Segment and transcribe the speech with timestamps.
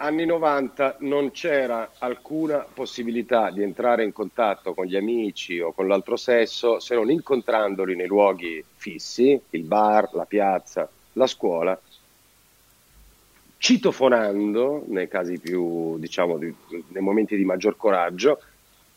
[0.00, 5.86] anni 90 non c'era alcuna possibilità di entrare in contatto con gli amici o con
[5.86, 11.78] l'altro sesso se non incontrandoli nei luoghi fissi, il bar, la piazza, la scuola,
[13.58, 16.54] citofonando nei casi più, diciamo, di,
[16.88, 18.40] nei momenti di maggior coraggio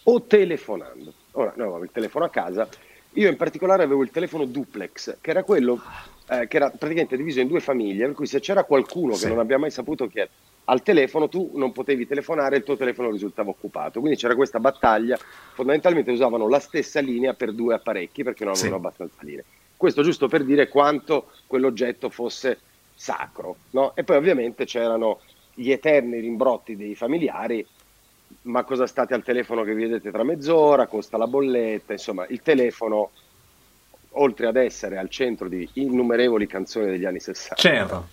[0.04, 1.14] o telefonando.
[1.32, 2.68] Ora, noi avevamo il telefono a casa,
[3.16, 5.82] io in particolare avevo il telefono duplex, che era quello
[6.30, 9.24] eh, che era praticamente diviso in due famiglie, per cui se c'era qualcuno sì.
[9.24, 10.30] che non abbia mai saputo chi è
[10.66, 14.00] al telefono, tu non potevi telefonare, il tuo telefono risultava occupato.
[14.00, 15.18] Quindi c'era questa battaglia,
[15.54, 18.86] fondamentalmente usavano la stessa linea per due apparecchi perché non avevano sì.
[18.86, 19.46] abbastanza linee.
[19.76, 22.60] Questo giusto per dire quanto quell'oggetto fosse
[22.96, 23.58] sacro.
[23.72, 23.96] No?
[23.96, 25.20] E poi ovviamente c'erano
[25.54, 27.66] gli eterni rimbrotti dei familiari,
[28.44, 33.12] ma cosa state al telefono che vedete tra mezz'ora, costa la bolletta, insomma il telefono,
[34.12, 38.08] oltre ad essere al centro di innumerevoli canzoni degli anni 60, certo.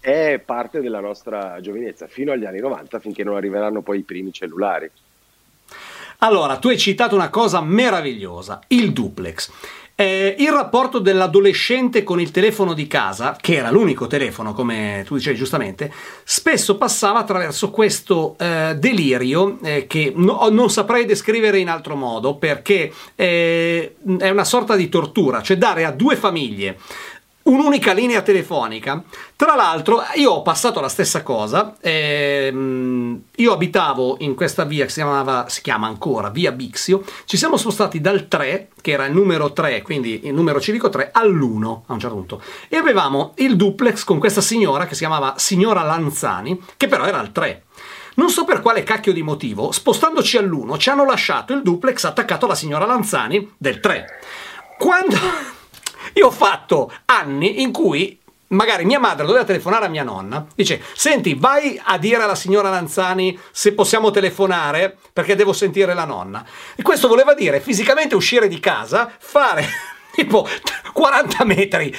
[0.00, 4.32] È parte della nostra giovinezza, fino agli anni 90, finché non arriveranno poi i primi
[4.32, 4.90] cellulari.
[6.18, 9.50] Allora, tu hai citato una cosa meravigliosa, il duplex.
[10.00, 15.16] Eh, il rapporto dell'adolescente con il telefono di casa, che era l'unico telefono, come tu
[15.16, 21.68] dicevi giustamente, spesso passava attraverso questo eh, delirio eh, che no, non saprei descrivere in
[21.68, 26.78] altro modo perché eh, è una sorta di tortura, cioè dare a due famiglie
[27.48, 29.02] un'unica linea telefonica.
[29.34, 31.76] Tra l'altro, io ho passato la stessa cosa.
[31.80, 37.02] Ehm, io abitavo in questa via che si, chiamava, si chiama ancora Via Bixio.
[37.24, 41.10] Ci siamo spostati dal 3, che era il numero 3, quindi il numero civico 3,
[41.12, 42.42] all'1 a un certo punto.
[42.68, 47.18] E avevamo il duplex con questa signora che si chiamava Signora Lanzani, che però era
[47.18, 47.64] al 3.
[48.16, 52.46] Non so per quale cacchio di motivo, spostandoci all'1, ci hanno lasciato il duplex attaccato
[52.46, 54.06] alla signora Lanzani del 3.
[54.76, 55.16] Quando
[56.14, 60.82] io ho fatto anni in cui magari mia madre doveva telefonare a mia nonna, dice,
[60.94, 66.44] senti, vai a dire alla signora Lanzani se possiamo telefonare perché devo sentire la nonna.
[66.74, 69.66] E questo voleva dire fisicamente uscire di casa, fare
[70.14, 70.46] tipo
[70.92, 71.94] 40 metri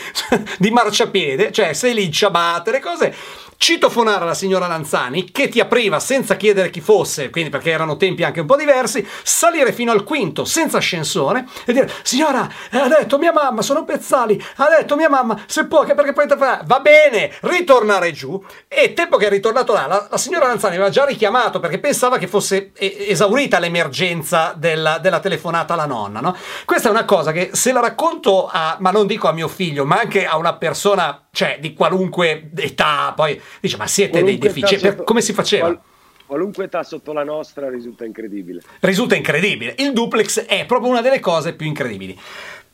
[0.58, 3.16] di marciapiede, cioè sei lì in ciabatte, le cose
[3.60, 8.24] citofonare la signora Lanzani che ti apriva senza chiedere chi fosse, quindi perché erano tempi
[8.24, 13.18] anche un po' diversi, salire fino al quinto senza ascensore e dire signora, ha detto
[13.18, 17.36] mia mamma, sono Pezzali, ha detto mia mamma, se può, che perché poi va bene,
[17.42, 21.60] ritornare giù e tempo che è ritornato là, la, la, signora Lanzani aveva già richiamato
[21.60, 26.34] perché pensava che fosse esaurita l'emergenza della, della telefonata alla nonna, no?
[26.64, 29.84] Questa è una cosa che se la racconto a, ma non dico a mio figlio,
[29.84, 34.50] ma anche a una persona cioè di qualunque età, poi dice ma siete qualunque dei
[34.50, 35.66] deficienti, sotto, come si faceva?
[35.66, 35.80] Qual,
[36.26, 38.62] qualunque età sotto la nostra risulta incredibile.
[38.82, 42.18] Risulta incredibile, il duplex è proprio una delle cose più incredibili.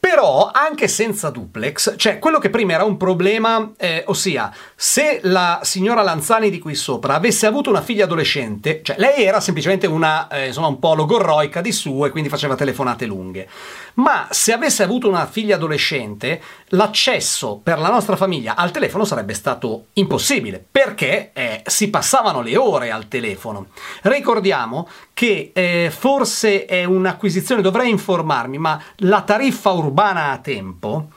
[0.05, 5.61] Però anche senza duplex, cioè quello che prima era un problema, eh, ossia se la
[5.63, 10.27] signora Lanzani di qui sopra avesse avuto una figlia adolescente, cioè lei era semplicemente una,
[10.27, 13.47] eh, insomma, un po' logorroica di su e quindi faceva telefonate lunghe
[13.95, 19.33] ma se avesse avuto una figlia adolescente, l'accesso per la nostra famiglia al telefono sarebbe
[19.33, 23.67] stato impossibile, perché eh, si passavano le ore al telefono.
[24.03, 31.07] Ricordiamo che eh, forse è un'acquisizione, dovrei informarmi, ma la tariffa urbana a tempo,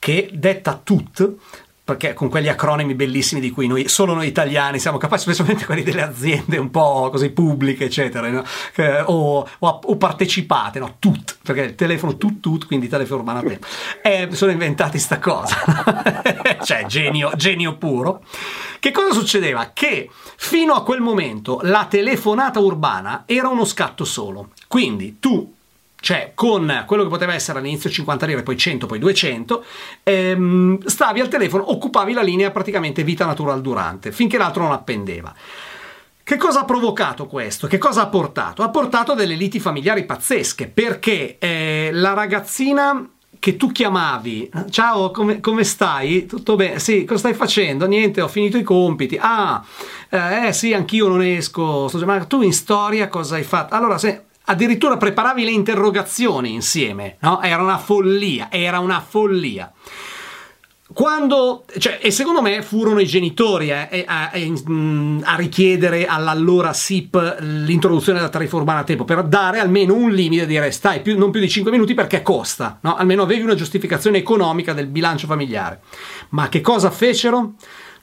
[0.00, 1.36] che detta TUT,
[1.84, 5.82] perché con quegli acronimi bellissimi di cui noi, solo noi italiani siamo capaci, specialmente quelli
[5.82, 8.42] delle aziende un po' così pubbliche, eccetera, no?
[8.76, 10.96] eh, o, o, o, partecipate, no?
[10.98, 13.58] Tut, perché il telefono tut tut, quindi telefono urbano a.
[14.02, 16.02] Eh, sono inventati sta cosa,
[16.64, 18.22] cioè genio, genio puro.
[18.80, 19.70] Che cosa succedeva?
[19.74, 25.53] Che fino a quel momento la telefonata urbana era uno scatto solo, quindi tu
[26.04, 29.64] cioè con quello che poteva essere all'inizio 50 lire, poi 100, poi 200,
[30.02, 35.34] ehm, stavi al telefono, occupavi la linea praticamente vita natural durante, finché l'altro non appendeva.
[36.22, 37.66] Che cosa ha provocato questo?
[37.66, 38.62] Che cosa ha portato?
[38.62, 45.40] Ha portato delle liti familiari pazzesche, perché eh, la ragazzina che tu chiamavi, ciao, come,
[45.40, 46.26] come, stai?
[46.26, 46.80] Tutto bene?
[46.80, 47.86] Sì, cosa stai facendo?
[47.86, 49.18] Niente, ho finito i compiti.
[49.18, 49.64] Ah,
[50.10, 51.90] eh, sì, anch'io non esco.
[52.04, 53.74] Ma tu in storia cosa hai fatto?
[53.74, 57.40] Allora, se addirittura preparavi le interrogazioni insieme, no?
[57.42, 59.72] Era una follia, era una follia.
[60.92, 68.18] Quando, cioè, e secondo me furono i genitori eh, a, a, richiedere all'allora SIP l'introduzione
[68.18, 71.40] della tariffa urbana a tempo per dare almeno un limite, dire stai più, non più
[71.40, 72.96] di 5 minuti perché costa, no?
[72.96, 75.80] almeno avevi una giustificazione economica del bilancio familiare.
[76.30, 77.54] Ma che cosa fecero?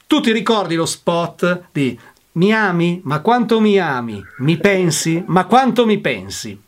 [0.06, 1.98] Tu ti ricordi lo spot di
[2.32, 3.00] mi ami?
[3.04, 4.22] Ma quanto mi ami?
[4.38, 5.22] Mi pensi?
[5.26, 6.60] Ma quanto mi pensi?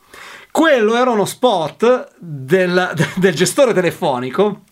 [0.51, 4.63] Quello era uno spot del, del gestore telefonico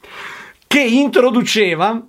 [0.67, 2.01] che introduceva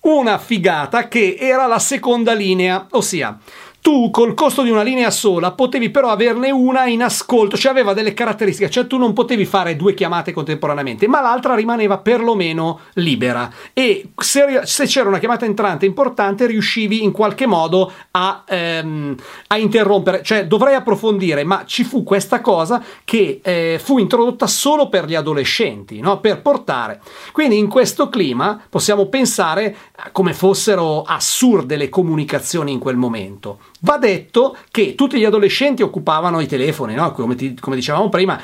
[0.00, 3.38] una figata che era la seconda linea, ossia
[3.84, 7.92] tu col costo di una linea sola potevi però averne una in ascolto, cioè aveva
[7.92, 13.52] delle caratteristiche, cioè tu non potevi fare due chiamate contemporaneamente, ma l'altra rimaneva perlomeno libera
[13.74, 19.16] e se, se c'era una chiamata entrante importante riuscivi in qualche modo a, ehm,
[19.48, 24.88] a, interrompere, cioè dovrei approfondire, ma ci fu questa cosa che eh, fu introdotta solo
[24.88, 26.20] per gli adolescenti, no?
[26.20, 27.02] per portare.
[27.32, 29.76] Quindi in questo clima possiamo pensare
[30.12, 33.58] come fossero assurde le comunicazioni in quel momento.
[33.84, 37.12] Va detto che tutti gli adolescenti occupavano i telefoni, no?
[37.12, 38.40] come, ti, come dicevamo prima,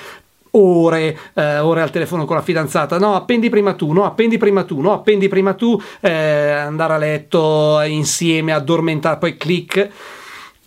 [0.50, 4.64] ore, eh, ore al telefono con la fidanzata, no, appendi prima tu, no, appendi prima
[4.64, 6.10] tu, no, appendi prima tu, eh,
[6.50, 9.88] andare a letto insieme, addormentare, poi clic,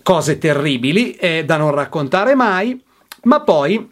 [0.02, 2.82] cose terribili eh, da non raccontare mai,
[3.24, 3.92] ma poi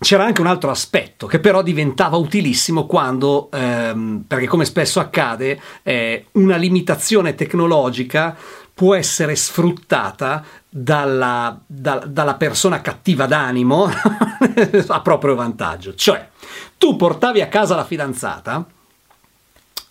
[0.00, 5.60] c'era anche un altro aspetto che però diventava utilissimo quando, ehm, perché come spesso accade,
[5.82, 8.36] eh, una limitazione tecnologica
[8.78, 13.90] può essere sfruttata dalla, da, dalla persona cattiva d'animo
[14.86, 15.96] a proprio vantaggio.
[15.96, 16.28] Cioè,
[16.78, 18.64] tu portavi a casa la fidanzata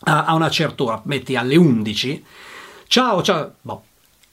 [0.06, 2.26] a, a una certa ora, metti alle 11,
[2.88, 3.84] ciao, ciao, boh,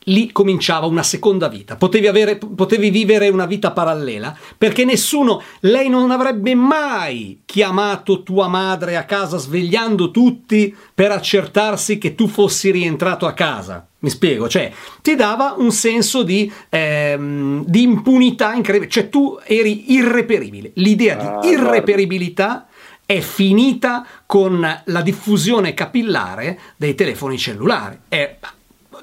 [0.04, 5.88] lì cominciava una seconda vita, potevi, avere, potevi, vivere una vita parallela, perché nessuno, lei
[5.88, 12.70] non avrebbe mai chiamato tua madre a casa svegliando tutti per accertarsi che tu fossi
[12.70, 13.86] rientrato a casa.
[14.04, 14.70] Mi spiego, cioè
[15.00, 20.72] ti dava un senso di, ehm, di impunità incredibile, cioè tu eri irreperibile.
[20.74, 22.66] L'idea ah, di irreperibilità
[23.06, 27.98] è finita con la diffusione capillare dei telefoni cellulari.
[28.06, 28.36] È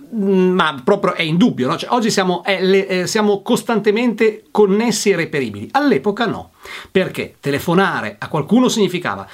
[0.10, 1.78] ma proprio è indubbio, no?
[1.78, 6.52] cioè, oggi siamo, è, le, eh, siamo, costantemente connessi e reperibili, all'epoca no,
[6.90, 9.28] perché telefonare a qualcuno significava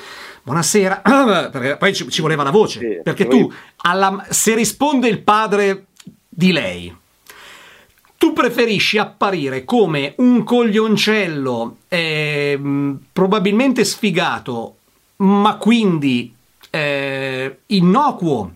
[0.44, 1.02] buonasera,
[1.52, 5.88] perché poi ci, ci voleva la voce, sì, perché tu, alla, se risponde il padre
[6.30, 6.96] di lei,
[8.18, 12.60] tu preferisci apparire come un coglioncello eh,
[13.12, 14.76] probabilmente sfigato,
[15.18, 16.34] ma quindi
[16.70, 18.54] eh, innocuo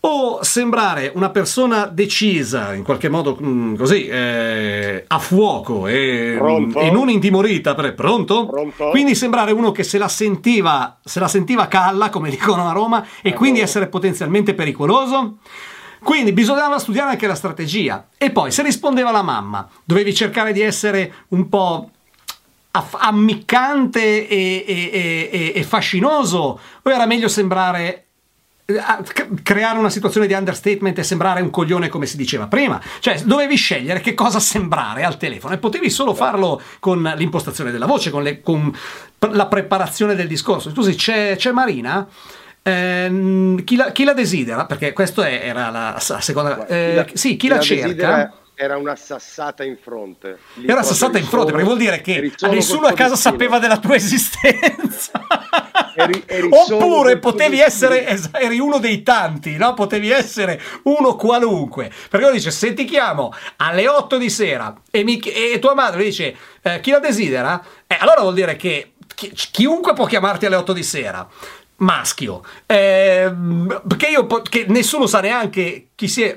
[0.00, 6.38] o sembrare una persona decisa, in qualche modo mh, mm, così, eh, a fuoco e,
[6.76, 8.46] e, non intimorita, per, pronto?
[8.46, 8.90] pronto?
[8.90, 13.04] Quindi sembrare uno che se la sentiva, se la sentiva calla, come dicono a Roma,
[13.22, 15.38] e quindi essere potenzialmente pericoloso?
[16.00, 18.06] Quindi bisognava studiare anche la strategia.
[18.16, 21.90] E poi, se rispondeva la mamma, dovevi cercare di essere un po'
[22.70, 24.90] ammiccante e, e,
[25.32, 28.07] e, e fascinoso, o era meglio sembrare
[29.42, 32.78] creare una situazione di understatement e sembrare un coglione come si diceva prima.
[33.00, 37.86] Cioè, dovevi scegliere che cosa sembrare al telefono e potevi solo farlo con l'impostazione della
[37.86, 38.70] voce, con, le, con
[39.32, 40.68] la preparazione del discorso.
[40.70, 42.06] Scusi, c'è, c'è Marina?
[42.62, 44.66] Eh, chi, la, chi, la, desidera?
[44.66, 46.66] Perché questa era la, la seconda.
[46.66, 48.34] Eh, chi la, sì, chi, chi la, cerca?
[48.54, 50.40] Era una sassata in fronte.
[50.54, 53.94] Lì era sassata in fronte perché vuol dire che nessuno a casa sapeva della tua
[53.94, 55.12] esistenza.
[56.00, 59.74] Eri, eri Oppure potevi essere, eri uno dei tanti, no?
[59.74, 61.90] Potevi essere uno qualunque.
[62.08, 66.04] Perché uno dice, se ti chiamo alle 8 di sera e, mi, e tua madre
[66.04, 67.60] dice, eh, chi la desidera?
[67.84, 71.28] Eh, allora vuol dire che chi, chiunque può chiamarti alle 8 di sera
[71.80, 73.32] maschio eh,
[73.86, 76.36] perché io che nessuno sa neanche chi sia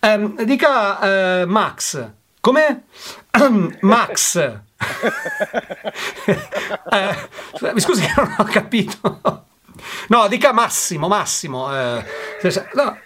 [0.00, 2.04] eh, dica eh, Max
[2.42, 2.76] com'è?
[3.80, 4.36] Max
[6.90, 7.16] eh,
[7.72, 9.46] mi scusi non ho capito
[10.08, 12.04] no dica Massimo Massimo eh,
[12.74, 12.98] no.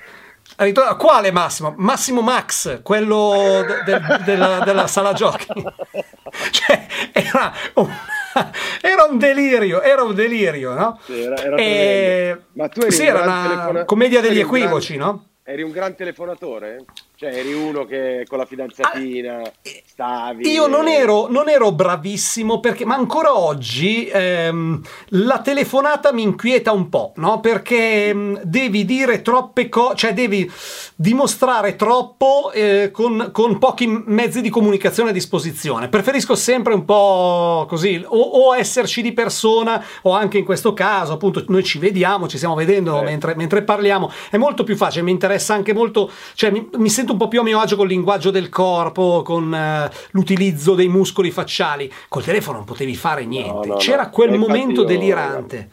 [0.96, 1.74] Quale Massimo?
[1.76, 5.48] Massimo Max, quello de- de- della, della sala giochi.
[6.50, 7.92] cioè, era un
[8.80, 11.00] era un delirio, era un delirio, no?
[11.04, 12.36] Sì, era, era e...
[12.52, 13.84] Ma tu eri sì, era una telefona...
[13.84, 15.08] commedia degli equivoci, gran...
[15.08, 15.24] no?
[15.42, 16.84] Eri un gran telefonatore?
[17.18, 19.50] Cioè, eri uno che con la fidanzatina ah,
[19.86, 20.50] stavi.
[20.50, 26.72] Io non ero, non ero, bravissimo perché, ma ancora oggi ehm, la telefonata mi inquieta
[26.72, 27.40] un po', no?
[27.40, 30.50] Perché ehm, devi dire troppe cose, cioè devi
[30.94, 35.88] dimostrare troppo eh, con, con, pochi mezzi di comunicazione a disposizione.
[35.88, 41.14] Preferisco sempre un po' così, o, o, esserci di persona, o anche in questo caso,
[41.14, 43.04] appunto, noi ci vediamo, ci stiamo vedendo eh.
[43.04, 44.12] mentre, mentre, parliamo.
[44.28, 47.28] È molto più facile, mi interessa anche molto, cioè mi, mi sento sento un po'
[47.28, 51.90] più a mio agio col linguaggio del corpo, con uh, l'utilizzo dei muscoli facciali.
[52.08, 53.66] Col telefono non potevi fare niente.
[53.66, 54.10] No, no, C'era no.
[54.10, 55.70] quel Infatti momento delirante.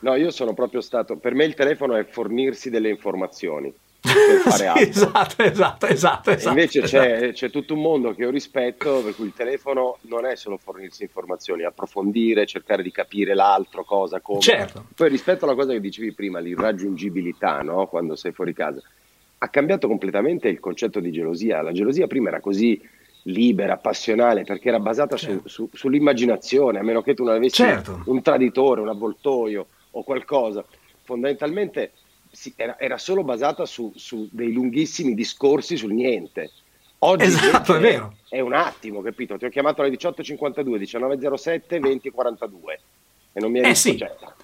[0.00, 1.16] No, io sono proprio stato.
[1.16, 3.72] Per me il telefono è fornirsi delle informazioni.
[4.00, 4.10] Per
[4.50, 6.30] fare sì, esatto, esatto, esatto.
[6.30, 7.04] esatto invece esatto.
[7.04, 10.56] C'è, c'è, tutto un mondo che io rispetto, per cui il telefono non è solo
[10.56, 14.40] fornirsi informazioni, approfondire, cercare di capire l'altro, cosa, come.
[14.40, 14.86] Certo.
[14.96, 17.86] Poi rispetto alla cosa che dicevi prima, l'irraggiungibilità, no?
[17.86, 18.82] quando sei fuori casa
[19.42, 21.62] ha cambiato completamente il concetto di gelosia.
[21.62, 22.80] La gelosia prima era così
[23.24, 25.48] libera, passionale, perché era basata certo.
[25.48, 28.02] su, su, sull'immaginazione, a meno che tu non avessi certo.
[28.06, 30.64] un traditore, un avvoltoio o qualcosa.
[31.04, 31.92] Fondamentalmente
[32.30, 36.50] sì, era, era, solo basata su, su, dei lunghissimi discorsi sul niente.
[36.98, 38.16] Oggi esatto, è vero.
[38.28, 39.38] È un attimo, capito?
[39.38, 42.99] Ti ho chiamato alle 18.52, 19.07, 20.42
[43.32, 43.98] e non mi ha eh sì,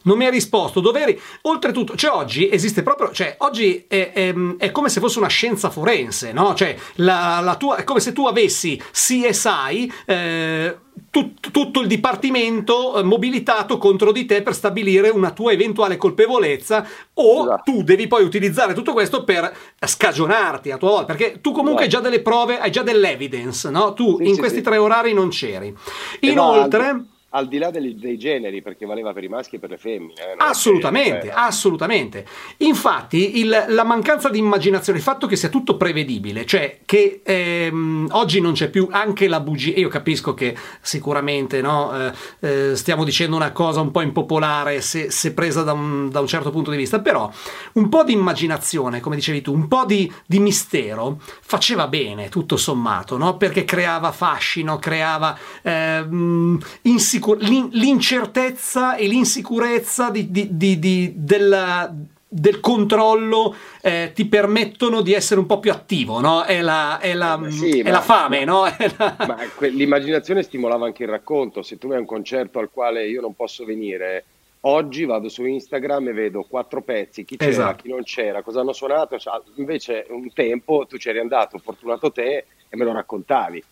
[0.07, 0.81] non mi ha risposto.
[0.81, 1.21] Dov'eri?
[1.43, 5.71] Oltretutto, cioè oggi esiste proprio, cioè oggi è, è, è come se fosse una scienza
[5.71, 6.55] forense, no?
[6.55, 10.76] Cioè la, la tua, è come se tu avessi CSI, eh,
[11.11, 16.87] tut, tutto il dipartimento eh, mobilitato contro di te per stabilire una tua eventuale colpevolezza
[17.14, 17.62] o esatto.
[17.64, 19.52] tu devi poi utilizzare tutto questo per
[19.85, 23.93] scagionarti a tua volta, perché tu comunque hai già delle prove, hai già dell'evidence, no?
[23.93, 24.62] Tu sì, in sì, questi sì.
[24.62, 25.75] tre orari non c'eri.
[26.21, 27.14] Inoltre...
[27.37, 30.14] Al di là dei, dei, generi, perché valeva per i maschi e per le femmine.
[30.14, 32.25] Eh, assolutamente, assolutamente.
[32.59, 38.09] Infatti, il, la mancanza di immaginazione, il fatto che sia tutto prevedibile, cioè che ehm,
[38.12, 39.78] oggi non c'è più anche la bugia.
[39.78, 45.11] Io capisco che sicuramente no, eh, eh, stiamo dicendo una cosa un po' impopolare se,
[45.11, 47.31] se presa da un, da un, certo punto di vista, però
[47.75, 52.57] un po' di immaginazione, come dicevi tu, un po' di, di mistero faceva bene, tutto
[52.57, 53.37] sommato, no?
[53.37, 61.92] perché creava fascino, creava ehm, insicurezza l'incertezza e l'insicurezza di, di, di, della,
[62.28, 66.42] del controllo eh, ti permettono di essere un po' più attivo, no?
[66.42, 68.64] È la, è la, eh, sì, è ma, la fame, no?
[68.99, 69.16] La...
[69.26, 71.62] Ma que- l'immaginazione stimolava anche il racconto.
[71.62, 74.25] Se tu hai un concerto al quale io non posso venire,
[74.61, 77.83] oggi vado su Instagram e vedo quattro pezzi, chi c'era, esatto.
[77.83, 79.16] chi non c'era, cosa hanno suonato.
[79.56, 83.62] Invece un tempo tu c'eri andato, fortunato te, e me lo raccontavi.